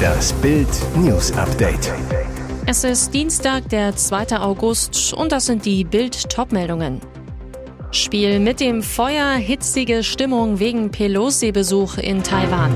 Das 0.00 0.32
Bild 0.34 0.68
News 0.96 1.32
Update. 1.32 1.92
Es 2.66 2.84
ist 2.84 3.12
Dienstag, 3.12 3.68
der 3.68 3.96
2. 3.96 4.38
August 4.38 5.12
und 5.12 5.32
das 5.32 5.46
sind 5.46 5.64
die 5.64 5.84
Bild 5.84 6.30
Topmeldungen. 6.30 7.00
Spiel 7.90 8.38
mit 8.38 8.60
dem 8.60 8.82
Feuer, 8.82 9.34
hitzige 9.34 10.04
Stimmung 10.04 10.60
wegen 10.60 10.90
Pelosi-Besuch 10.90 11.98
in 11.98 12.22
Taiwan. 12.22 12.72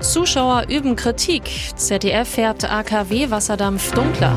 Zuschauer 0.00 0.64
üben 0.68 0.96
Kritik. 0.96 1.44
ZDF 1.76 2.28
färbt 2.28 2.64
AKW-Wasserdampf 2.64 3.92
dunkler. 3.92 4.36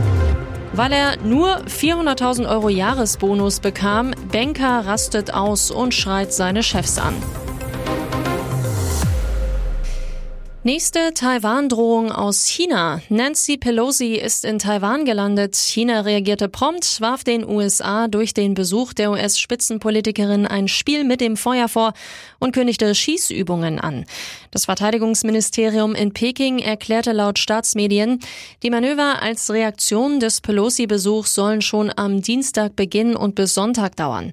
Weil 0.73 0.91
er 0.91 1.17
nur 1.23 1.57
400.000 1.65 2.47
Euro 2.47 2.69
Jahresbonus 2.69 3.59
bekam, 3.61 4.13
Banker 4.31 4.85
rastet 4.85 5.33
aus 5.33 5.71
und 5.71 5.93
schreit 5.93 6.33
seine 6.33 6.63
Chefs 6.63 6.99
an. 6.99 7.15
Nächste 10.67 11.13
Taiwan-Drohung 11.13 12.11
aus 12.11 12.47
China. 12.47 12.99
Nancy 13.09 13.55
Pelosi 13.55 14.15
ist 14.15 14.43
in 14.43 14.57
Taiwan 14.57 15.05
gelandet. 15.05 15.55
China 15.55 16.01
reagierte 16.01 16.49
prompt, 16.49 17.01
warf 17.01 17.23
den 17.23 17.47
USA 17.47 18.07
durch 18.07 18.33
den 18.33 18.55
Besuch 18.55 18.93
der 18.93 19.11
US-Spitzenpolitikerin 19.11 20.47
ein 20.47 20.67
Spiel 20.67 21.03
mit 21.03 21.21
dem 21.21 21.37
Feuer 21.37 21.67
vor 21.67 21.93
und 22.39 22.51
kündigte 22.51 22.95
Schießübungen 22.95 23.79
an. 23.79 24.05
Das 24.49 24.65
Verteidigungsministerium 24.65 25.93
in 25.93 26.13
Peking 26.13 26.57
erklärte 26.57 27.11
laut 27.11 27.37
Staatsmedien, 27.37 28.19
die 28.63 28.71
Manöver 28.71 29.21
als 29.21 29.51
Reaktion 29.51 30.19
des 30.19 30.41
Pelosi-Besuchs 30.41 31.35
sollen 31.35 31.61
schon 31.61 31.91
am 31.95 32.23
Dienstag 32.23 32.75
beginnen 32.75 33.15
und 33.15 33.35
bis 33.35 33.53
Sonntag 33.53 33.97
dauern. 33.97 34.31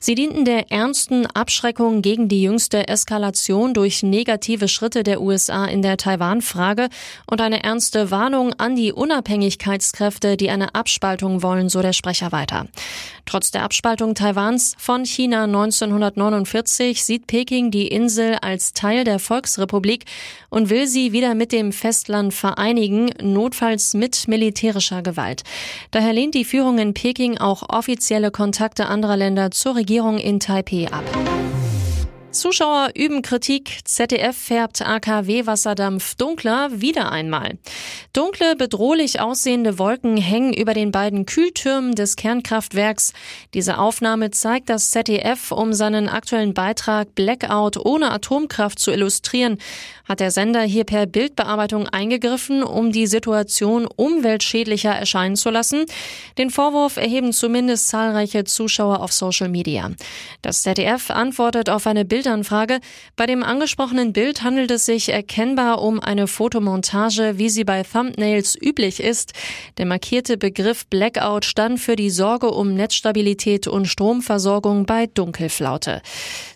Sie 0.00 0.14
dienten 0.14 0.44
der 0.44 0.70
ernsten 0.70 1.26
Abschreckung 1.26 2.00
gegen 2.00 2.28
die 2.28 2.42
jüngste 2.42 2.88
Eskalation 2.88 3.74
durch 3.74 4.02
negative 4.02 4.68
Schritte 4.68 5.02
der 5.02 5.20
USA 5.20 5.64
in 5.74 5.82
der 5.82 5.96
Taiwan-Frage 5.96 6.88
und 7.26 7.40
eine 7.40 7.64
ernste 7.64 8.12
Warnung 8.12 8.54
an 8.54 8.76
die 8.76 8.92
Unabhängigkeitskräfte, 8.92 10.36
die 10.36 10.48
eine 10.48 10.74
Abspaltung 10.76 11.42
wollen, 11.42 11.68
so 11.68 11.82
der 11.82 11.92
Sprecher 11.92 12.30
weiter. 12.30 12.66
Trotz 13.26 13.50
der 13.50 13.64
Abspaltung 13.64 14.14
Taiwans 14.14 14.76
von 14.78 15.04
China 15.04 15.44
1949 15.44 17.04
sieht 17.04 17.26
Peking 17.26 17.70
die 17.70 17.88
Insel 17.88 18.36
als 18.40 18.72
Teil 18.72 19.02
der 19.02 19.18
Volksrepublik 19.18 20.04
und 20.48 20.70
will 20.70 20.86
sie 20.86 21.12
wieder 21.12 21.34
mit 21.34 21.50
dem 21.50 21.72
Festland 21.72 22.32
vereinigen, 22.32 23.10
notfalls 23.20 23.94
mit 23.94 24.28
militärischer 24.28 25.02
Gewalt. 25.02 25.42
Daher 25.90 26.12
lehnt 26.12 26.34
die 26.34 26.44
Führung 26.44 26.78
in 26.78 26.94
Peking 26.94 27.38
auch 27.38 27.68
offizielle 27.68 28.30
Kontakte 28.30 28.86
anderer 28.86 29.16
Länder 29.16 29.50
zur 29.50 29.74
Regierung 29.74 30.18
in 30.18 30.38
Taipei 30.38 30.86
ab. 30.92 31.04
Zuschauer 32.34 32.90
üben 32.94 33.22
Kritik. 33.22 33.78
ZDF 33.84 34.36
färbt 34.36 34.82
AKW-Wasserdampf 34.82 36.16
dunkler 36.16 36.80
wieder 36.80 37.12
einmal. 37.12 37.58
Dunkle, 38.12 38.56
bedrohlich 38.56 39.20
aussehende 39.20 39.78
Wolken 39.78 40.16
hängen 40.16 40.52
über 40.52 40.74
den 40.74 40.90
beiden 40.90 41.26
Kühltürmen 41.26 41.94
des 41.94 42.16
Kernkraftwerks. 42.16 43.12
Diese 43.54 43.78
Aufnahme 43.78 44.32
zeigt 44.32 44.68
das 44.68 44.90
ZDF, 44.90 45.52
um 45.52 45.72
seinen 45.72 46.08
aktuellen 46.08 46.54
Beitrag 46.54 47.14
Blackout 47.14 47.76
ohne 47.76 48.10
Atomkraft 48.10 48.78
zu 48.78 48.90
illustrieren. 48.90 49.58
Hat 50.06 50.20
der 50.20 50.30
Sender 50.30 50.62
hier 50.62 50.84
per 50.84 51.06
Bildbearbeitung 51.06 51.88
eingegriffen, 51.88 52.62
um 52.62 52.92
die 52.92 53.06
Situation 53.06 53.86
umweltschädlicher 53.86 54.90
erscheinen 54.90 55.36
zu 55.36 55.50
lassen? 55.50 55.86
Den 56.36 56.50
Vorwurf 56.50 56.96
erheben 56.96 57.32
zumindest 57.32 57.88
zahlreiche 57.88 58.44
Zuschauer 58.44 59.00
auf 59.00 59.12
Social 59.12 59.48
Media. 59.48 59.90
Das 60.42 60.62
ZDF 60.62 61.10
antwortet 61.10 61.70
auf 61.70 61.86
eine 61.86 62.04
Bild 62.04 62.23
Bildanfrage. 62.24 62.80
Bei 63.16 63.26
dem 63.26 63.42
angesprochenen 63.42 64.14
Bild 64.14 64.42
handelt 64.42 64.70
es 64.70 64.86
sich 64.86 65.10
erkennbar 65.10 65.82
um 65.82 66.00
eine 66.00 66.26
Fotomontage, 66.26 67.34
wie 67.36 67.50
sie 67.50 67.64
bei 67.64 67.82
Thumbnails 67.82 68.56
üblich 68.60 69.00
ist. 69.00 69.34
Der 69.76 69.84
markierte 69.84 70.38
Begriff 70.38 70.86
Blackout 70.86 71.44
stand 71.44 71.80
für 71.80 71.96
die 71.96 72.10
Sorge 72.10 72.50
um 72.50 72.74
Netzstabilität 72.74 73.66
und 73.66 73.86
Stromversorgung 73.86 74.86
bei 74.86 75.06
Dunkelflaute. 75.06 76.00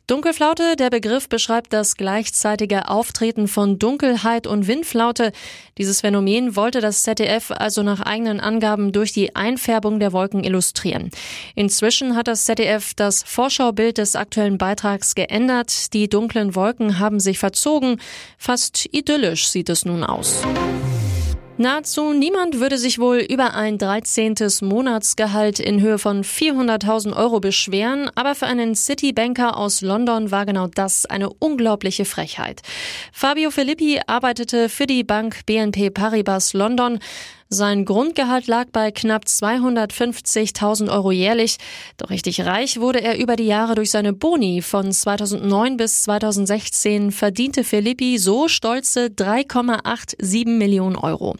Dunkelflaute, 0.08 0.74
der 0.76 0.88
Begriff 0.88 1.28
beschreibt 1.28 1.70
das 1.74 1.94
gleichzeitige 1.94 2.88
Auftreten 2.88 3.46
von 3.46 3.78
Dunkelheit 3.78 4.46
und 4.46 4.66
Windflaute. 4.66 5.32
Dieses 5.76 6.00
Phänomen 6.00 6.56
wollte 6.56 6.80
das 6.80 7.02
ZDF 7.02 7.50
also 7.50 7.82
nach 7.82 8.00
eigenen 8.00 8.40
Angaben 8.40 8.92
durch 8.92 9.12
die 9.12 9.36
Einfärbung 9.36 10.00
der 10.00 10.14
Wolken 10.14 10.44
illustrieren. 10.44 11.10
Inzwischen 11.54 12.16
hat 12.16 12.26
das 12.26 12.46
ZDF 12.46 12.94
das 12.94 13.22
Vorschaubild 13.22 13.98
des 13.98 14.16
aktuellen 14.16 14.56
Beitrags 14.56 15.14
geändert. 15.14 15.92
Die 15.92 16.08
dunklen 16.08 16.54
Wolken 16.54 16.98
haben 16.98 17.20
sich 17.20 17.38
verzogen. 17.38 18.00
Fast 18.38 18.88
idyllisch 18.90 19.48
sieht 19.48 19.68
es 19.68 19.84
nun 19.84 20.04
aus. 20.04 20.42
Nahezu 21.60 22.12
niemand 22.12 22.60
würde 22.60 22.78
sich 22.78 23.00
wohl 23.00 23.16
über 23.16 23.54
ein 23.54 23.78
13. 23.78 24.36
Monatsgehalt 24.60 25.58
in 25.58 25.80
Höhe 25.80 25.98
von 25.98 26.22
400.000 26.22 27.16
Euro 27.16 27.40
beschweren, 27.40 28.08
aber 28.14 28.36
für 28.36 28.46
einen 28.46 28.76
Citibanker 28.76 29.56
aus 29.56 29.80
London 29.80 30.30
war 30.30 30.46
genau 30.46 30.68
das 30.68 31.04
eine 31.04 31.30
unglaubliche 31.30 32.04
Frechheit. 32.04 32.62
Fabio 33.12 33.50
Filippi 33.50 34.00
arbeitete 34.06 34.68
für 34.68 34.86
die 34.86 35.02
Bank 35.02 35.46
BNP 35.46 35.90
Paribas 35.90 36.52
London. 36.52 37.00
Sein 37.50 37.86
Grundgehalt 37.86 38.46
lag 38.46 38.66
bei 38.72 38.90
knapp 38.90 39.24
250.000 39.24 40.92
Euro 40.92 41.12
jährlich. 41.12 41.56
Doch 41.96 42.10
richtig 42.10 42.44
reich 42.44 42.78
wurde 42.78 43.00
er 43.00 43.18
über 43.18 43.36
die 43.36 43.46
Jahre 43.46 43.74
durch 43.74 43.90
seine 43.90 44.12
Boni. 44.12 44.60
Von 44.60 44.92
2009 44.92 45.78
bis 45.78 46.02
2016 46.02 47.10
verdiente 47.10 47.64
Filippi 47.64 48.18
so 48.18 48.48
stolze 48.48 49.06
3,87 49.06 50.46
Millionen 50.46 50.96
Euro. 50.96 51.36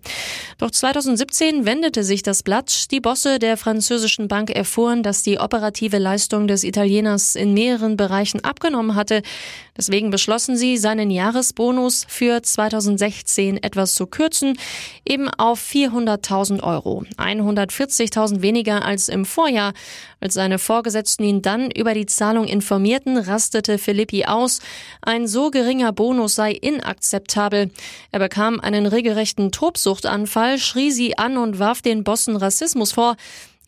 Doch 0.56 0.70
2017 0.70 1.66
wendete 1.66 2.02
sich 2.02 2.22
das 2.22 2.42
Blatt. 2.42 2.90
Die 2.90 3.00
Bosse 3.00 3.38
der 3.38 3.58
französischen 3.58 4.28
Bank 4.28 4.48
erfuhren, 4.48 5.02
dass 5.02 5.22
die 5.22 5.38
operative 5.38 5.98
Leistung 5.98 6.48
des 6.48 6.64
Italieners 6.64 7.34
in 7.34 7.52
mehreren 7.52 7.98
Bereichen 7.98 8.42
abgenommen 8.42 8.94
hatte. 8.94 9.20
Deswegen 9.76 10.10
beschlossen 10.10 10.56
sie, 10.56 10.78
seinen 10.78 11.10
Jahresbonus 11.10 12.06
für 12.08 12.42
2016 12.42 13.62
etwas 13.62 13.94
zu 13.94 14.06
kürzen, 14.06 14.58
eben 15.04 15.28
auf 15.28 15.60
400 15.60 15.97
200.000 15.98 16.62
Euro, 16.62 17.04
140.000 17.16 18.42
weniger 18.42 18.84
als 18.84 19.09
im 19.09 19.25
Vorjahr. 19.25 19.72
Als 20.20 20.34
seine 20.34 20.59
Vorgesetzten 20.59 21.25
ihn 21.25 21.42
dann 21.42 21.70
über 21.70 21.94
die 21.94 22.06
Zahlung 22.06 22.47
informierten, 22.47 23.16
rastete 23.16 23.78
Filippi 23.78 24.25
aus. 24.25 24.60
Ein 25.03 25.26
so 25.26 25.50
geringer 25.50 25.92
Bonus 25.92 26.34
sei 26.34 26.53
inakzeptabel. 26.53 27.70
Er 28.10 28.19
bekam 28.19 28.60
einen 28.60 28.87
regelrechten 28.87 29.53
Tobsuchtanfall, 29.53 30.58
schrie 30.58 30.91
sie 30.91 31.19
an 31.19 31.37
und 31.37 31.58
warf 31.58 31.82
den 31.82 32.04
Bossen 32.04 32.37
Rassismus 32.37 32.92
vor. 32.92 33.16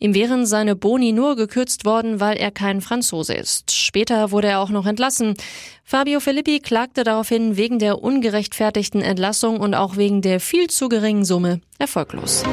Ihm 0.01 0.15
wären 0.15 0.47
seine 0.47 0.75
Boni 0.75 1.11
nur 1.11 1.35
gekürzt 1.35 1.85
worden, 1.85 2.19
weil 2.19 2.35
er 2.35 2.49
kein 2.49 2.81
Franzose 2.81 3.35
ist. 3.35 3.71
Später 3.71 4.31
wurde 4.31 4.47
er 4.47 4.59
auch 4.59 4.71
noch 4.71 4.87
entlassen. 4.87 5.35
Fabio 5.83 6.19
Filippi 6.19 6.59
klagte 6.59 7.03
daraufhin 7.03 7.55
wegen 7.55 7.77
der 7.77 8.01
ungerechtfertigten 8.01 9.03
Entlassung 9.03 9.59
und 9.59 9.75
auch 9.75 9.97
wegen 9.97 10.23
der 10.23 10.39
viel 10.39 10.71
zu 10.71 10.89
geringen 10.89 11.23
Summe 11.23 11.61
erfolglos. 11.77 12.43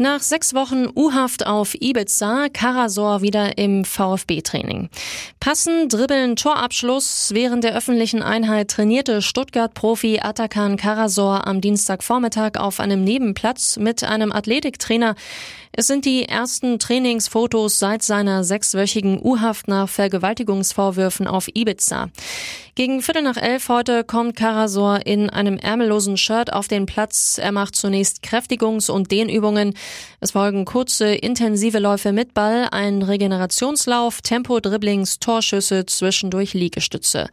Nach 0.00 0.20
sechs 0.20 0.54
Wochen 0.54 0.86
U-Haft 0.94 1.44
auf 1.44 1.74
Ibiza, 1.74 2.46
Karasor 2.52 3.20
wieder 3.20 3.58
im 3.58 3.84
VfB-Training. 3.84 4.90
Passen, 5.40 5.88
Dribbeln, 5.88 6.36
Torabschluss. 6.36 7.30
Während 7.34 7.64
der 7.64 7.76
öffentlichen 7.76 8.22
Einheit 8.22 8.70
trainierte 8.70 9.22
Stuttgart-Profi 9.22 10.20
Atakan 10.22 10.76
Karasor 10.76 11.48
am 11.48 11.60
Dienstagvormittag 11.60 12.60
auf 12.60 12.78
einem 12.78 13.02
Nebenplatz 13.02 13.76
mit 13.76 14.04
einem 14.04 14.30
Athletiktrainer. 14.30 15.16
Es 15.72 15.88
sind 15.88 16.04
die 16.04 16.24
ersten 16.24 16.78
Trainingsfotos 16.78 17.80
seit 17.80 18.02
seiner 18.02 18.44
sechswöchigen 18.44 19.20
U-Haft 19.20 19.66
nach 19.66 19.88
Vergewaltigungsvorwürfen 19.88 21.26
auf 21.26 21.48
Ibiza. 21.54 22.10
Gegen 22.78 23.02
Viertel 23.02 23.22
nach 23.22 23.36
elf 23.36 23.68
heute 23.70 24.04
kommt 24.04 24.36
Karasor 24.36 25.04
in 25.04 25.30
einem 25.30 25.58
ärmellosen 25.58 26.16
Shirt 26.16 26.52
auf 26.52 26.68
den 26.68 26.86
Platz. 26.86 27.36
Er 27.36 27.50
macht 27.50 27.74
zunächst 27.74 28.22
Kräftigungs- 28.22 28.88
und 28.88 29.10
Dehnübungen. 29.10 29.74
Es 30.20 30.30
folgen 30.30 30.64
kurze, 30.64 31.12
intensive 31.12 31.80
Läufe 31.80 32.12
mit 32.12 32.34
Ball, 32.34 32.68
ein 32.70 33.02
Regenerationslauf, 33.02 34.20
Tempo-Dribblings, 34.22 35.18
Torschüsse, 35.18 35.86
zwischendurch 35.86 36.54
Liegestütze. 36.54 37.30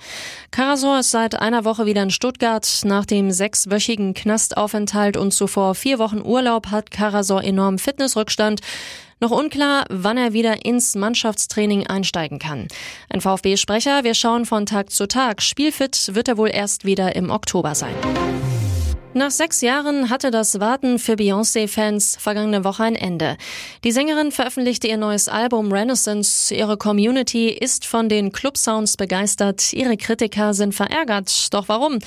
Karasor 0.50 1.02
ist 1.02 1.12
seit 1.12 1.40
einer 1.40 1.64
Woche 1.64 1.86
wieder 1.86 2.02
in 2.02 2.10
Stuttgart. 2.10 2.68
Nach 2.84 3.06
dem 3.06 3.30
sechswöchigen 3.30 4.16
Knastaufenthalt 4.16 5.16
und 5.16 5.32
zuvor 5.32 5.76
vier 5.76 6.00
Wochen 6.00 6.24
Urlaub 6.24 6.72
hat 6.72 6.90
Karasor 6.90 7.44
enorm 7.44 7.78
Fitnessrückstand. 7.78 8.62
Noch 9.22 9.32
unklar, 9.32 9.86
wann 9.90 10.18
er 10.18 10.34
wieder 10.34 10.66
ins 10.66 10.96
Mannschaftstraining 10.96 11.88
einsteigen 11.88 12.38
kann. 12.38 12.68
Ein 13.10 13.22
VfB-Sprecher, 13.22 14.04
wir 14.04 14.14
schauen 14.14 14.46
von 14.46 14.66
Tag 14.66 14.92
zu 14.92 15.08
Tag. 15.08 15.42
Spielfit 15.42 16.14
wird 16.14 16.28
er 16.28 16.38
wohl 16.38 16.50
erst 16.50 16.84
wieder 16.84 17.16
im 17.16 17.30
Oktober 17.30 17.76
sein. 17.76 17.96
Nach 19.18 19.32
sechs 19.32 19.62
Jahren 19.62 20.10
hatte 20.10 20.30
das 20.30 20.60
Warten 20.60 21.00
für 21.00 21.14
Beyoncé-Fans 21.14 22.18
vergangene 22.20 22.66
Woche 22.66 22.84
ein 22.84 22.96
Ende. 22.96 23.38
Die 23.86 23.94
Sängerin 23.94 24.34
veröffentlichte 24.34 24.90
ihr 24.90 24.98
neues 24.98 25.30
Album 25.30 25.72
Renaissance. 25.72 26.54
Ihre 26.54 26.76
Community 26.76 27.48
ist 27.48 27.86
von 27.86 28.10
den 28.10 28.34
Club-Sounds 28.34 28.98
begeistert. 28.98 29.72
Ihre 29.72 29.96
Kritiker 29.96 30.54
sind 30.54 30.76
verärgert. 30.76 31.54
Doch 31.54 31.70
warum? 31.70 32.00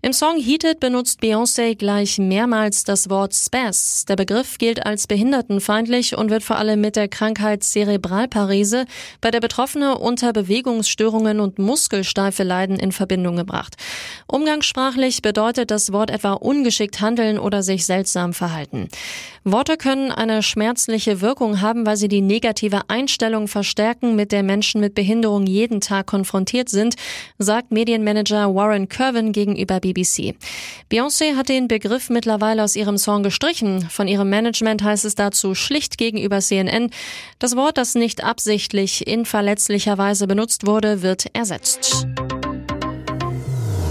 Im 0.00 0.14
Song 0.14 0.40
Heated 0.40 0.80
benutzt 0.80 1.20
Beyoncé 1.20 1.76
gleich 1.76 2.16
mehrmals 2.16 2.84
das 2.84 3.10
Wort 3.10 3.34
Spaz. 3.34 4.06
Der 4.06 4.16
Begriff 4.16 4.56
gilt 4.56 4.86
als 4.86 5.06
behindertenfeindlich 5.06 6.16
und 6.16 6.30
wird 6.30 6.44
vor 6.44 6.56
allem 6.56 6.80
mit 6.80 6.96
der 6.96 7.08
Krankheit 7.08 7.62
Zerebralparese, 7.62 8.86
bei 9.20 9.30
der 9.30 9.40
Betroffene 9.40 9.98
unter 9.98 10.32
Bewegungsstörungen 10.32 11.40
und 11.40 11.58
Muskelsteife 11.58 12.42
leiden, 12.42 12.78
in 12.78 12.90
Verbindung 12.90 13.36
gebracht. 13.36 13.76
Umgangssprachlich 14.26 15.20
bedeutet 15.20 15.70
das 15.70 15.92
Wort 15.92 16.08
etwa 16.08 16.32
ungeschickt 16.54 17.00
handeln 17.00 17.38
oder 17.38 17.62
sich 17.62 17.84
seltsam 17.84 18.32
verhalten. 18.32 18.88
Worte 19.44 19.76
können 19.76 20.10
eine 20.10 20.42
schmerzliche 20.42 21.20
Wirkung 21.20 21.60
haben, 21.60 21.84
weil 21.84 21.96
sie 21.96 22.08
die 22.08 22.22
negative 22.22 22.88
Einstellung 22.88 23.46
verstärken, 23.46 24.16
mit 24.16 24.32
der 24.32 24.42
Menschen 24.42 24.80
mit 24.80 24.94
Behinderung 24.94 25.46
jeden 25.46 25.80
Tag 25.80 26.06
konfrontiert 26.06 26.68
sind, 26.68 26.94
sagt 27.38 27.70
Medienmanager 27.70 28.54
Warren 28.54 28.88
Kervin 28.88 29.32
gegenüber 29.32 29.80
BBC. 29.80 30.34
Beyoncé 30.90 31.36
hat 31.36 31.50
den 31.50 31.68
Begriff 31.68 32.08
mittlerweile 32.08 32.64
aus 32.64 32.76
ihrem 32.76 32.96
Song 32.96 33.22
gestrichen. 33.22 33.86
Von 33.90 34.08
ihrem 34.08 34.30
Management 34.30 34.82
heißt 34.82 35.04
es 35.04 35.14
dazu 35.14 35.54
schlicht 35.54 35.98
gegenüber 35.98 36.40
CNN, 36.40 36.90
das 37.38 37.56
Wort, 37.56 37.76
das 37.76 37.94
nicht 37.94 38.24
absichtlich 38.24 39.06
in 39.06 39.26
verletzlicher 39.26 39.98
Weise 39.98 40.26
benutzt 40.26 40.66
wurde, 40.66 41.02
wird 41.02 41.26
ersetzt. 41.34 42.06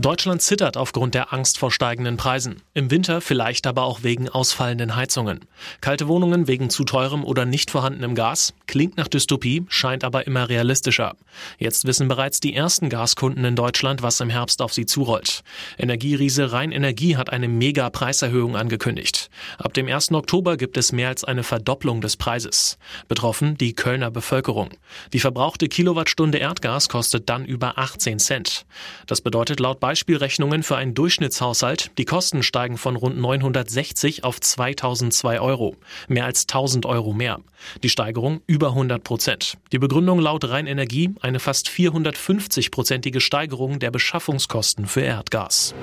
Deutschland 0.00 0.40
zittert 0.40 0.78
aufgrund 0.78 1.12
der 1.12 1.34
Angst 1.34 1.58
vor 1.58 1.70
steigenden 1.70 2.16
Preisen. 2.16 2.62
Im 2.72 2.90
Winter 2.90 3.20
vielleicht 3.20 3.66
aber 3.66 3.82
auch 3.82 4.02
wegen 4.02 4.30
ausfallenden 4.30 4.96
Heizungen. 4.96 5.40
Kalte 5.82 6.08
Wohnungen 6.08 6.48
wegen 6.48 6.70
zu 6.70 6.84
teurem 6.84 7.22
oder 7.22 7.44
nicht 7.44 7.70
vorhandenem 7.70 8.14
Gas 8.14 8.54
klingt 8.66 8.96
nach 8.96 9.08
Dystopie, 9.08 9.66
scheint 9.68 10.02
aber 10.02 10.26
immer 10.26 10.48
realistischer. 10.48 11.16
Jetzt 11.58 11.84
wissen 11.84 12.08
bereits 12.08 12.40
die 12.40 12.54
ersten 12.54 12.88
Gaskunden 12.88 13.44
in 13.44 13.56
Deutschland, 13.56 14.00
was 14.00 14.20
im 14.20 14.30
Herbst 14.30 14.62
auf 14.62 14.72
sie 14.72 14.86
zurollt. 14.86 15.42
Energieriese 15.76 16.50
Rhein 16.50 16.72
Energie 16.72 17.18
hat 17.18 17.28
eine 17.28 17.48
mega 17.48 17.90
Preiserhöhung 17.90 18.56
angekündigt. 18.56 19.28
Ab 19.58 19.74
dem 19.74 19.86
1. 19.86 20.12
Oktober 20.12 20.56
gibt 20.56 20.78
es 20.78 20.92
mehr 20.92 21.08
als 21.08 21.24
eine 21.24 21.42
Verdopplung 21.42 22.00
des 22.00 22.16
Preises. 22.16 22.78
Betroffen 23.08 23.58
die 23.58 23.74
Kölner 23.74 24.10
Bevölkerung. 24.10 24.70
Die 25.12 25.20
verbrauchte 25.20 25.68
Kilowattstunde 25.68 26.38
Erdgas 26.38 26.88
kostet 26.88 27.28
dann 27.28 27.44
über 27.44 27.76
18 27.76 28.18
Cent. 28.18 28.64
Das 29.06 29.20
bedeutet 29.20 29.60
laut 29.60 29.78
Beispielrechnungen 29.90 30.62
für 30.62 30.76
einen 30.76 30.94
Durchschnittshaushalt. 30.94 31.90
Die 31.98 32.04
Kosten 32.04 32.44
steigen 32.44 32.78
von 32.78 32.94
rund 32.94 33.18
960 33.18 34.22
auf 34.22 34.40
2002 34.40 35.40
Euro. 35.40 35.74
Mehr 36.06 36.26
als 36.26 36.42
1000 36.42 36.86
Euro 36.86 37.12
mehr. 37.12 37.40
Die 37.82 37.88
Steigerung 37.88 38.40
über 38.46 38.68
100 38.68 39.02
Prozent. 39.02 39.58
Die 39.72 39.80
Begründung 39.80 40.20
laut 40.20 40.44
Rheinenergie 40.48 41.12
eine 41.22 41.40
fast 41.40 41.68
450-prozentige 41.68 43.18
Steigerung 43.18 43.80
der 43.80 43.90
Beschaffungskosten 43.90 44.86
für 44.86 45.00
Erdgas. 45.00 45.74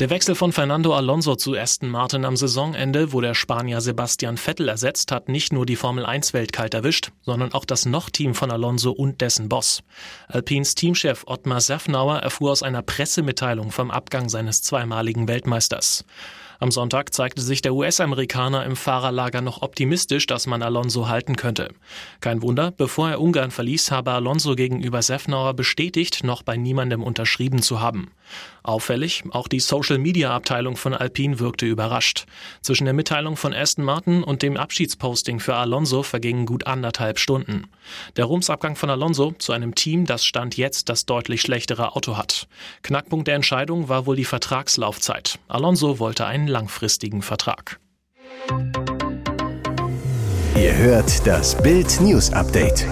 Der 0.00 0.10
Wechsel 0.10 0.34
von 0.34 0.52
Fernando 0.52 0.92
Alonso 0.92 1.36
zu 1.36 1.54
Aston 1.54 1.88
Martin 1.88 2.24
am 2.24 2.36
Saisonende, 2.36 3.12
wo 3.12 3.20
der 3.20 3.34
Spanier 3.34 3.80
Sebastian 3.80 4.36
Vettel 4.36 4.68
ersetzt, 4.68 5.12
hat 5.12 5.28
nicht 5.28 5.52
nur 5.52 5.66
die 5.66 5.76
Formel 5.76 6.04
1 6.04 6.32
Welt 6.32 6.52
kalt 6.52 6.74
erwischt, 6.74 7.12
sondern 7.22 7.52
auch 7.52 7.64
das 7.64 7.86
Noch-Team 7.86 8.34
von 8.34 8.50
Alonso 8.50 8.90
und 8.90 9.20
dessen 9.20 9.48
Boss. 9.48 9.84
Alpins 10.26 10.74
Teamchef 10.74 11.22
Ottmar 11.28 11.60
Safnauer 11.60 12.18
erfuhr 12.18 12.50
aus 12.50 12.64
einer 12.64 12.82
Pressemitteilung 12.82 13.70
vom 13.70 13.92
Abgang 13.92 14.28
seines 14.28 14.62
zweimaligen 14.62 15.28
Weltmeisters. 15.28 16.04
Am 16.58 16.70
Sonntag 16.70 17.12
zeigte 17.12 17.42
sich 17.42 17.62
der 17.62 17.74
US-Amerikaner 17.74 18.64
im 18.64 18.74
Fahrerlager 18.74 19.42
noch 19.42 19.62
optimistisch, 19.62 20.26
dass 20.26 20.46
man 20.46 20.62
Alonso 20.62 21.08
halten 21.08 21.36
könnte. 21.36 21.68
Kein 22.20 22.42
Wunder, 22.42 22.70
bevor 22.70 23.10
er 23.10 23.20
Ungarn 23.20 23.50
verließ, 23.50 23.90
habe 23.90 24.12
Alonso 24.12 24.54
gegenüber 24.54 25.02
Sefnauer 25.02 25.54
bestätigt, 25.54 26.24
noch 26.24 26.42
bei 26.42 26.56
niemandem 26.56 27.02
unterschrieben 27.02 27.62
zu 27.62 27.80
haben. 27.80 28.10
Auffällig, 28.62 29.24
auch 29.30 29.48
die 29.48 29.60
Social-Media-Abteilung 29.60 30.76
von 30.76 30.94
Alpine 30.94 31.38
wirkte 31.38 31.66
überrascht. 31.66 32.26
Zwischen 32.62 32.84
der 32.84 32.94
Mitteilung 32.94 33.36
von 33.36 33.52
Aston 33.52 33.84
Martin 33.84 34.22
und 34.22 34.42
dem 34.42 34.56
Abschiedsposting 34.56 35.40
für 35.40 35.54
Alonso 35.54 36.02
vergingen 36.02 36.46
gut 36.46 36.66
anderthalb 36.66 37.18
Stunden. 37.18 37.64
Der 38.16 38.24
Rumsabgang 38.24 38.76
von 38.76 38.90
Alonso 38.90 39.32
zu 39.38 39.52
einem 39.52 39.74
Team, 39.74 40.06
das 40.06 40.24
Stand 40.24 40.56
jetzt 40.56 40.88
das 40.88 41.04
deutlich 41.04 41.42
schlechtere 41.42 41.94
Auto 41.94 42.16
hat. 42.16 42.48
Knackpunkt 42.82 43.28
der 43.28 43.34
Entscheidung 43.34 43.88
war 43.88 44.06
wohl 44.06 44.16
die 44.16 44.24
Vertragslaufzeit. 44.24 45.38
Alonso 45.48 45.98
wollte 45.98 46.26
einen 46.26 46.48
langfristigen 46.48 47.22
Vertrag. 47.22 47.78
Ihr 50.56 50.74
hört 50.76 51.26
das 51.26 51.60
Bild 51.60 52.00
News 52.00 52.32
Update 52.32 52.86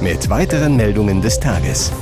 mit 0.00 0.28
weiteren 0.30 0.76
Meldungen 0.76 1.22
des 1.22 1.38
Tages. 1.38 1.92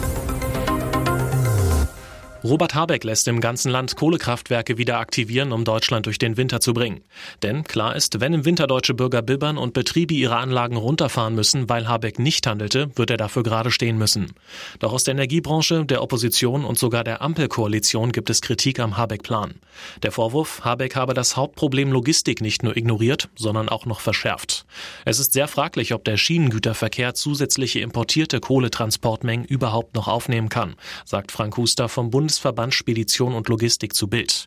Robert 2.42 2.74
Habeck 2.74 3.04
lässt 3.04 3.28
im 3.28 3.42
ganzen 3.42 3.70
Land 3.70 3.96
Kohlekraftwerke 3.96 4.78
wieder 4.78 4.98
aktivieren, 4.98 5.52
um 5.52 5.64
Deutschland 5.64 6.06
durch 6.06 6.16
den 6.16 6.38
Winter 6.38 6.60
zu 6.60 6.72
bringen. 6.72 7.02
Denn 7.42 7.64
klar 7.64 7.94
ist, 7.94 8.20
wenn 8.20 8.32
im 8.32 8.46
Winter 8.46 8.66
deutsche 8.66 8.94
Bürger 8.94 9.20
bibbern 9.20 9.58
und 9.58 9.74
Betriebe 9.74 10.14
ihre 10.14 10.38
Anlagen 10.38 10.76
runterfahren 10.76 11.34
müssen, 11.34 11.68
weil 11.68 11.86
Habeck 11.86 12.18
nicht 12.18 12.46
handelte, 12.46 12.96
wird 12.96 13.10
er 13.10 13.18
dafür 13.18 13.42
gerade 13.42 13.70
stehen 13.70 13.98
müssen. 13.98 14.32
Doch 14.78 14.94
aus 14.94 15.04
der 15.04 15.12
Energiebranche, 15.12 15.84
der 15.84 16.02
Opposition 16.02 16.64
und 16.64 16.78
sogar 16.78 17.04
der 17.04 17.20
Ampelkoalition 17.20 18.10
gibt 18.10 18.30
es 18.30 18.40
Kritik 18.40 18.80
am 18.80 18.96
Habeck-Plan. 18.96 19.56
Der 20.02 20.10
Vorwurf, 20.10 20.64
Habeck 20.64 20.96
habe 20.96 21.12
das 21.12 21.36
Hauptproblem 21.36 21.92
Logistik 21.92 22.40
nicht 22.40 22.62
nur 22.62 22.74
ignoriert, 22.74 23.28
sondern 23.36 23.68
auch 23.68 23.84
noch 23.84 24.00
verschärft. 24.00 24.64
Es 25.04 25.18
ist 25.18 25.34
sehr 25.34 25.46
fraglich, 25.46 25.92
ob 25.92 26.04
der 26.04 26.16
Schienengüterverkehr 26.16 27.12
zusätzliche 27.12 27.80
importierte 27.80 28.40
Kohletransportmengen 28.40 29.44
überhaupt 29.44 29.94
noch 29.94 30.08
aufnehmen 30.08 30.48
kann, 30.48 30.76
sagt 31.04 31.32
Frank 31.32 31.58
Huster 31.58 31.90
vom 31.90 32.10
Bund 32.10 32.29
Bundesverband 32.30 32.72
Spedition 32.74 33.34
und 33.34 33.48
Logistik 33.48 33.92
zu 33.92 34.06
Bild. 34.06 34.46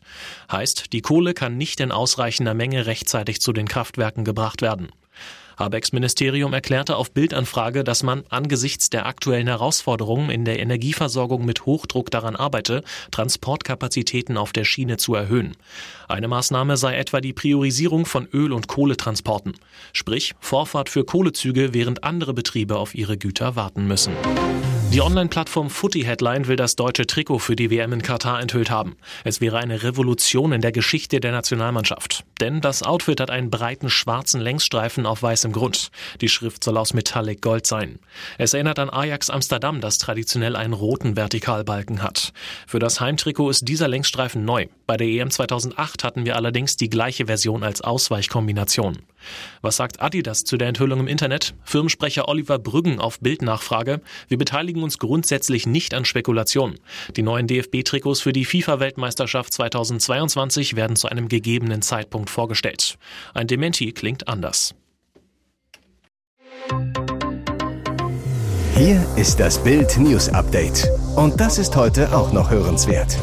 Heißt, 0.50 0.94
die 0.94 1.02
Kohle 1.02 1.34
kann 1.34 1.58
nicht 1.58 1.80
in 1.80 1.92
ausreichender 1.92 2.54
Menge 2.54 2.86
rechtzeitig 2.86 3.42
zu 3.42 3.52
den 3.52 3.68
Kraftwerken 3.68 4.24
gebracht 4.24 4.62
werden. 4.62 4.88
Habecks 5.58 5.92
Ministerium 5.92 6.54
erklärte 6.54 6.96
auf 6.96 7.12
Bildanfrage, 7.12 7.84
dass 7.84 8.02
man 8.02 8.24
angesichts 8.30 8.88
der 8.88 9.04
aktuellen 9.04 9.48
Herausforderungen 9.48 10.30
in 10.30 10.46
der 10.46 10.60
Energieversorgung 10.60 11.44
mit 11.44 11.66
Hochdruck 11.66 12.10
daran 12.10 12.36
arbeite, 12.36 12.82
Transportkapazitäten 13.10 14.38
auf 14.38 14.54
der 14.54 14.64
Schiene 14.64 14.96
zu 14.96 15.14
erhöhen. 15.14 15.54
Eine 16.08 16.28
Maßnahme 16.28 16.78
sei 16.78 16.96
etwa 16.96 17.20
die 17.20 17.34
Priorisierung 17.34 18.06
von 18.06 18.26
Öl- 18.32 18.54
und 18.54 18.66
Kohletransporten, 18.66 19.58
sprich 19.92 20.34
Vorfahrt 20.40 20.88
für 20.88 21.04
Kohlezüge, 21.04 21.74
während 21.74 22.02
andere 22.02 22.32
Betriebe 22.32 22.78
auf 22.78 22.94
ihre 22.94 23.18
Güter 23.18 23.56
warten 23.56 23.86
müssen. 23.86 24.14
Die 24.94 25.02
Online-Plattform 25.02 25.70
Footy 25.70 26.02
Headline 26.02 26.46
will 26.46 26.54
das 26.54 26.76
deutsche 26.76 27.04
Trikot 27.04 27.40
für 27.40 27.56
die 27.56 27.68
WM 27.68 27.92
in 27.92 28.02
Katar 28.02 28.40
enthüllt 28.40 28.70
haben. 28.70 28.96
Es 29.24 29.40
wäre 29.40 29.58
eine 29.58 29.82
Revolution 29.82 30.52
in 30.52 30.60
der 30.60 30.70
Geschichte 30.70 31.18
der 31.18 31.32
Nationalmannschaft. 31.32 32.24
Denn 32.38 32.60
das 32.60 32.84
Outfit 32.84 33.18
hat 33.18 33.28
einen 33.28 33.50
breiten 33.50 33.90
schwarzen 33.90 34.40
Längsstreifen 34.40 35.04
auf 35.04 35.20
weißem 35.20 35.50
Grund. 35.50 35.90
Die 36.20 36.28
Schrift 36.28 36.62
soll 36.62 36.76
aus 36.76 36.94
Metallic 36.94 37.42
Gold 37.42 37.66
sein. 37.66 37.98
Es 38.38 38.54
erinnert 38.54 38.78
an 38.78 38.88
Ajax 38.88 39.30
Amsterdam, 39.30 39.80
das 39.80 39.98
traditionell 39.98 40.54
einen 40.54 40.74
roten 40.74 41.16
Vertikalbalken 41.16 42.00
hat. 42.00 42.32
Für 42.64 42.78
das 42.78 43.00
Heimtrikot 43.00 43.50
ist 43.50 43.66
dieser 43.66 43.88
Längsstreifen 43.88 44.44
neu. 44.44 44.68
Bei 44.86 44.96
der 44.96 45.06
EM 45.06 45.30
2008 45.30 46.04
hatten 46.04 46.26
wir 46.26 46.36
allerdings 46.36 46.76
die 46.76 46.90
gleiche 46.90 47.26
Version 47.26 47.62
als 47.62 47.80
Ausweichkombination. 47.80 48.98
Was 49.62 49.76
sagt 49.76 50.02
Adidas 50.02 50.44
zu 50.44 50.58
der 50.58 50.68
Enthüllung 50.68 51.00
im 51.00 51.08
Internet? 51.08 51.54
Firmensprecher 51.64 52.28
Oliver 52.28 52.58
Brüggen 52.58 53.00
auf 53.00 53.18
Bildnachfrage. 53.20 54.02
Wir 54.28 54.36
beteiligen 54.36 54.82
uns 54.82 54.98
grundsätzlich 54.98 55.66
nicht 55.66 55.94
an 55.94 56.04
Spekulationen. 56.04 56.78
Die 57.16 57.22
neuen 57.22 57.46
DFB-Trikots 57.46 58.20
für 58.20 58.32
die 58.32 58.44
FIFA-Weltmeisterschaft 58.44 59.52
2022 59.54 60.76
werden 60.76 60.96
zu 60.96 61.08
einem 61.08 61.28
gegebenen 61.28 61.80
Zeitpunkt 61.80 62.28
vorgestellt. 62.28 62.98
Ein 63.32 63.46
Dementi 63.46 63.92
klingt 63.92 64.28
anders. 64.28 64.74
Hier 68.76 69.06
ist 69.16 69.38
das 69.38 69.62
Bild 69.62 69.96
News 69.98 70.28
Update. 70.28 70.90
Und 71.14 71.40
das 71.40 71.58
ist 71.58 71.76
heute 71.76 72.14
auch 72.14 72.32
noch 72.32 72.50
hörenswert. 72.50 73.16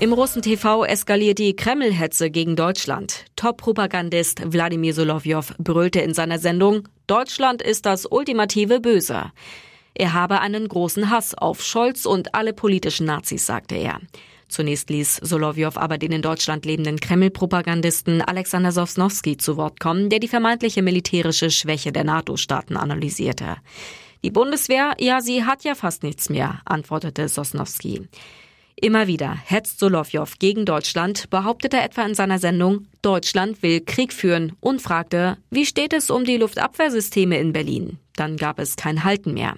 Im 0.00 0.14
Russen 0.14 0.40
TV 0.40 0.86
eskaliert 0.86 1.38
die 1.38 1.54
Kreml-Hetze 1.54 2.30
gegen 2.30 2.56
Deutschland. 2.56 3.26
Top-Propagandist 3.36 4.40
Wladimir 4.50 4.94
Solowjow 4.94 5.52
brüllte 5.58 6.00
in 6.00 6.14
seiner 6.14 6.38
Sendung, 6.38 6.88
Deutschland 7.06 7.60
ist 7.60 7.84
das 7.84 8.06
ultimative 8.06 8.80
Böse. 8.80 9.30
Er 9.92 10.14
habe 10.14 10.40
einen 10.40 10.66
großen 10.68 11.10
Hass 11.10 11.34
auf 11.34 11.62
Scholz 11.62 12.06
und 12.06 12.34
alle 12.34 12.54
politischen 12.54 13.04
Nazis, 13.04 13.44
sagte 13.44 13.74
er. 13.74 14.00
Zunächst 14.48 14.88
ließ 14.88 15.16
Solowjow 15.16 15.76
aber 15.76 15.98
den 15.98 16.12
in 16.12 16.22
Deutschland 16.22 16.64
lebenden 16.64 16.98
Kreml-Propagandisten 16.98 18.22
Alexander 18.22 18.72
Sosnowski 18.72 19.36
zu 19.36 19.58
Wort 19.58 19.80
kommen, 19.80 20.08
der 20.08 20.18
die 20.18 20.28
vermeintliche 20.28 20.80
militärische 20.80 21.50
Schwäche 21.50 21.92
der 21.92 22.04
NATO-Staaten 22.04 22.78
analysierte. 22.78 23.58
Die 24.24 24.30
Bundeswehr, 24.30 24.94
ja, 24.98 25.20
sie 25.20 25.44
hat 25.44 25.62
ja 25.64 25.74
fast 25.74 26.04
nichts 26.04 26.30
mehr, 26.30 26.62
antwortete 26.64 27.28
Sosnowski. 27.28 28.08
Immer 28.82 29.06
wieder 29.06 29.36
hetzt 29.44 29.78
Solowjow 29.78 30.38
gegen 30.38 30.64
Deutschland, 30.64 31.28
behauptete 31.28 31.76
etwa 31.78 32.02
in 32.02 32.14
seiner 32.14 32.38
Sendung, 32.38 32.86
Deutschland 33.02 33.62
will 33.62 33.82
Krieg 33.82 34.10
führen 34.10 34.52
und 34.60 34.80
fragte, 34.80 35.36
wie 35.50 35.66
steht 35.66 35.92
es 35.92 36.08
um 36.08 36.24
die 36.24 36.38
Luftabwehrsysteme 36.38 37.38
in 37.38 37.52
Berlin? 37.52 37.98
Dann 38.16 38.38
gab 38.38 38.58
es 38.58 38.76
kein 38.76 39.04
Halten 39.04 39.34
mehr. 39.34 39.56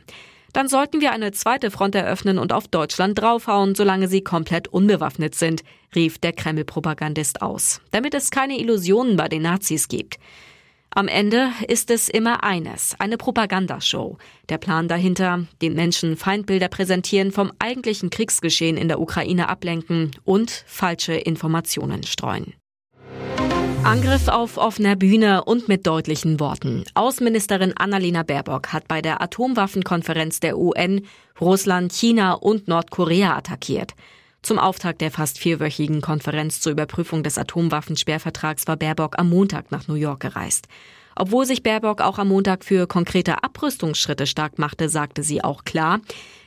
Dann 0.52 0.66
sollten 0.66 1.00
wir 1.00 1.12
eine 1.12 1.30
zweite 1.30 1.70
Front 1.70 1.94
eröffnen 1.94 2.36
und 2.38 2.52
auf 2.52 2.66
Deutschland 2.66 3.16
draufhauen, 3.20 3.76
solange 3.76 4.08
sie 4.08 4.22
komplett 4.22 4.66
unbewaffnet 4.66 5.36
sind, 5.36 5.62
rief 5.94 6.18
der 6.18 6.32
Kreml-Propagandist 6.32 7.42
aus, 7.42 7.80
damit 7.92 8.14
es 8.14 8.32
keine 8.32 8.58
Illusionen 8.58 9.16
bei 9.16 9.28
den 9.28 9.42
Nazis 9.42 9.86
gibt. 9.86 10.18
Am 10.94 11.08
Ende 11.08 11.48
ist 11.68 11.90
es 11.90 12.10
immer 12.10 12.44
eines, 12.44 12.94
eine 12.98 13.16
Propagandashow. 13.16 14.18
Der 14.50 14.58
Plan 14.58 14.88
dahinter, 14.88 15.46
den 15.62 15.72
Menschen 15.72 16.18
Feindbilder 16.18 16.68
präsentieren, 16.68 17.32
vom 17.32 17.50
eigentlichen 17.58 18.10
Kriegsgeschehen 18.10 18.76
in 18.76 18.88
der 18.88 19.00
Ukraine 19.00 19.48
ablenken 19.48 20.10
und 20.24 20.50
falsche 20.66 21.14
Informationen 21.14 22.02
streuen. 22.02 22.52
Angriff 23.84 24.28
auf 24.28 24.58
offener 24.58 24.94
Bühne 24.94 25.44
und 25.44 25.66
mit 25.66 25.86
deutlichen 25.86 26.38
Worten. 26.38 26.84
Außenministerin 26.92 27.72
Annalena 27.74 28.22
Baerbock 28.22 28.74
hat 28.74 28.86
bei 28.86 29.00
der 29.00 29.22
Atomwaffenkonferenz 29.22 30.40
der 30.40 30.58
UN 30.58 31.06
Russland, 31.40 31.92
China 31.92 32.34
und 32.34 32.68
Nordkorea 32.68 33.34
attackiert. 33.34 33.94
Zum 34.42 34.58
Auftakt 34.58 35.00
der 35.00 35.12
fast 35.12 35.38
vierwöchigen 35.38 36.00
Konferenz 36.00 36.60
zur 36.60 36.72
Überprüfung 36.72 37.22
des 37.22 37.38
Atomwaffensperrvertrags 37.38 38.66
war 38.66 38.76
Baerbock 38.76 39.16
am 39.18 39.30
Montag 39.30 39.70
nach 39.70 39.86
New 39.86 39.94
York 39.94 40.18
gereist. 40.18 40.66
Obwohl 41.14 41.46
sich 41.46 41.62
Baerbock 41.62 42.00
auch 42.00 42.18
am 42.18 42.28
Montag 42.28 42.64
für 42.64 42.88
konkrete 42.88 43.44
Abrüstungsschritte 43.44 44.26
stark 44.26 44.58
machte, 44.58 44.88
sagte 44.88 45.22
sie 45.22 45.44
auch 45.44 45.62
klar, 45.64 46.00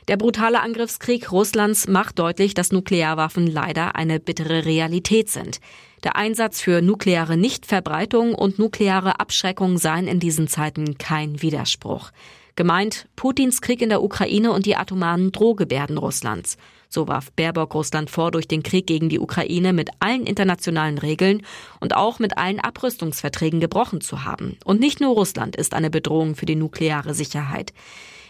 der 0.08 0.18
brutale 0.18 0.60
Angriffskrieg 0.60 1.32
Russlands 1.32 1.88
macht 1.88 2.18
deutlich, 2.18 2.52
dass 2.52 2.70
Nuklearwaffen 2.70 3.46
leider 3.46 3.96
eine 3.96 4.20
bittere 4.20 4.66
Realität 4.66 5.30
sind. 5.30 5.60
Der 6.04 6.16
Einsatz 6.16 6.60
für 6.60 6.82
nukleare 6.82 7.36
Nichtverbreitung 7.36 8.34
und 8.34 8.58
nukleare 8.58 9.20
Abschreckung 9.20 9.78
seien 9.78 10.06
in 10.06 10.20
diesen 10.20 10.48
Zeiten 10.48 10.98
kein 10.98 11.40
Widerspruch. 11.42 12.10
Gemeint 12.56 13.08
Putins 13.16 13.60
Krieg 13.60 13.82
in 13.82 13.88
der 13.88 14.02
Ukraine 14.02 14.52
und 14.52 14.66
die 14.66 14.76
atomaren 14.76 15.32
Drohgebärden 15.32 15.98
Russlands. 15.98 16.56
So 16.88 17.08
warf 17.08 17.32
Baerbock 17.32 17.74
Russland 17.74 18.10
vor, 18.10 18.30
durch 18.30 18.48
den 18.48 18.62
Krieg 18.62 18.86
gegen 18.86 19.08
die 19.08 19.20
Ukraine 19.20 19.72
mit 19.72 19.90
allen 20.00 20.26
internationalen 20.26 20.98
Regeln 20.98 21.42
und 21.80 21.94
auch 21.94 22.18
mit 22.18 22.38
allen 22.38 22.60
Abrüstungsverträgen 22.60 23.60
gebrochen 23.60 24.00
zu 24.00 24.24
haben. 24.24 24.56
Und 24.64 24.80
nicht 24.80 25.00
nur 25.00 25.14
Russland 25.14 25.56
ist 25.56 25.74
eine 25.74 25.90
Bedrohung 25.90 26.36
für 26.36 26.46
die 26.46 26.56
nukleare 26.56 27.14
Sicherheit. 27.14 27.72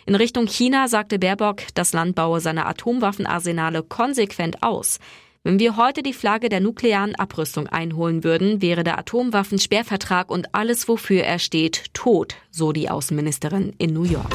In 0.06 0.14
Richtung 0.14 0.46
China 0.46 0.86
sagte 0.86 1.18
Baerbock, 1.18 1.62
das 1.74 1.92
Land 1.92 2.14
baue 2.14 2.40
seine 2.40 2.66
Atomwaffenarsenale 2.66 3.82
konsequent 3.82 4.62
aus. 4.62 5.00
Wenn 5.46 5.60
wir 5.60 5.76
heute 5.76 6.02
die 6.02 6.12
Flagge 6.12 6.48
der 6.48 6.58
nuklearen 6.58 7.14
Abrüstung 7.14 7.68
einholen 7.68 8.24
würden, 8.24 8.62
wäre 8.62 8.82
der 8.82 8.98
Atomwaffensperrvertrag 8.98 10.28
und 10.28 10.54
alles, 10.56 10.88
wofür 10.88 11.22
er 11.22 11.38
steht, 11.38 11.84
tot, 11.94 12.34
so 12.50 12.72
die 12.72 12.90
Außenministerin 12.90 13.72
in 13.78 13.92
New 13.92 14.02
York. 14.02 14.34